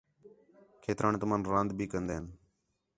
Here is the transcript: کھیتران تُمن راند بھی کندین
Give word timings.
کھیتران 0.83 1.15
تُمن 1.21 1.41
راند 1.51 1.71
بھی 1.77 1.85
کندین 1.91 2.25